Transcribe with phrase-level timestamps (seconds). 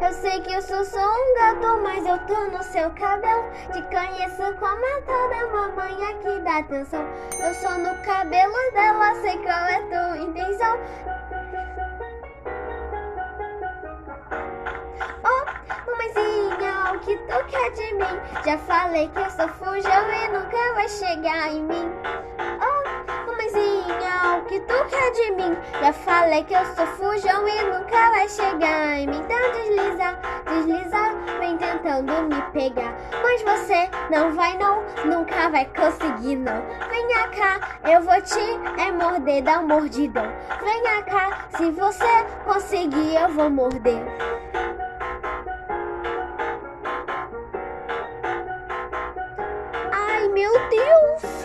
[0.00, 3.44] Eu sei que eu sou só um gato, mas eu tô no seu cabelo.
[3.70, 7.04] Te conheço como a toda mamãe aqui dá atenção.
[7.38, 10.78] Eu sou no cabelo dela, sei qual é tua intenção.
[15.22, 15.44] Oh,
[15.86, 18.20] mamãezinha, o que tu quer de mim?
[18.44, 21.79] Já falei que eu sou fujão e nunca vai chegar em mim.
[25.10, 25.56] De mim?
[25.80, 29.16] Já falei que eu sou fujão e nunca vai chegar em mim.
[29.16, 32.94] Então desliza, desliza, vem tentando me pegar.
[33.22, 36.62] Mas você não vai não, nunca vai conseguir não.
[36.88, 37.60] Venha cá,
[37.90, 40.30] eu vou te é morder, dar um mordidão.
[40.62, 44.02] Venha cá, se você conseguir eu vou morder.
[49.92, 51.39] Ai meu Deus!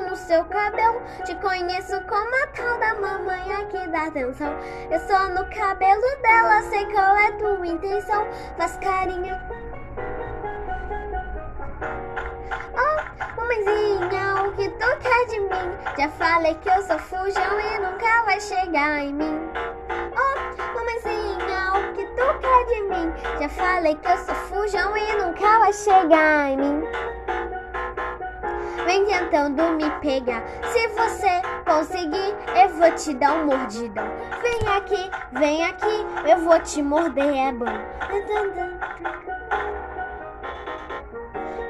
[0.00, 1.00] No seu cabelo.
[1.24, 4.52] Te conheço como a tal da mamãe aqui dá atenção.
[4.90, 8.26] Eu sou no cabelo dela, sei qual é tua intenção.
[8.56, 9.36] Faz carinho.
[12.74, 15.76] Oh, mamãezinha, o que tu quer de mim?
[15.98, 19.40] Já falei que eu sou fujão e nunca vai chegar em mim.
[19.90, 23.12] Oh, mamãezinha, o que tu quer de mim?
[23.40, 26.84] Já falei que eu sou fujão e nunca vai chegar em mim.
[28.86, 30.44] Vem tentando me pegar.
[30.72, 34.06] Se você conseguir, eu vou te dar um mordidão.
[34.40, 37.66] Vem aqui, vem aqui, eu vou te morder, é bom.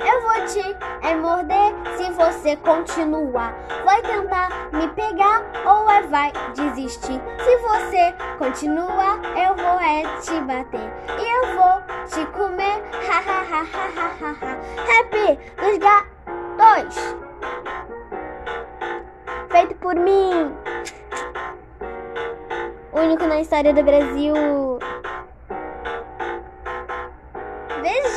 [0.04, 3.54] Eu vou te é morder se você continuar.
[3.82, 7.18] Vai tentar me pegar ou é vai desistir.
[7.38, 10.92] Se você continuar, eu vou é te bater.
[11.18, 11.75] E eu vou
[19.86, 20.50] por mim!
[22.92, 24.34] Único na história do Brasil!
[27.80, 28.15] Beijo!